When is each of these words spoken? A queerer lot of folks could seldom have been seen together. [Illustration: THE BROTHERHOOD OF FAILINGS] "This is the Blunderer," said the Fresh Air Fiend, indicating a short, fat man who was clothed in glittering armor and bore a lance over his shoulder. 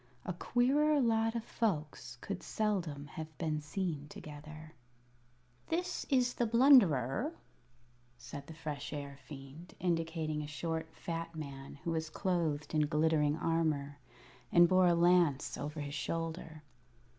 A 0.25 0.33
queerer 0.33 0.99
lot 0.99 1.35
of 1.35 1.43
folks 1.43 2.17
could 2.21 2.41
seldom 2.41 3.05
have 3.05 3.37
been 3.37 3.61
seen 3.61 4.07
together. 4.09 4.73
[Illustration: 5.69 5.69
THE 5.69 5.69
BROTHERHOOD 5.69 5.69
OF 5.69 5.69
FAILINGS] 5.69 5.85
"This 6.19 6.27
is 6.27 6.33
the 6.33 6.45
Blunderer," 6.47 7.31
said 8.17 8.47
the 8.47 8.53
Fresh 8.55 8.93
Air 8.93 9.19
Fiend, 9.25 9.75
indicating 9.79 10.41
a 10.41 10.47
short, 10.47 10.91
fat 10.95 11.35
man 11.35 11.75
who 11.83 11.91
was 11.91 12.09
clothed 12.09 12.73
in 12.73 12.87
glittering 12.87 13.35
armor 13.37 13.99
and 14.51 14.67
bore 14.67 14.87
a 14.87 14.95
lance 14.95 15.55
over 15.55 15.79
his 15.81 15.93
shoulder. 15.93 16.63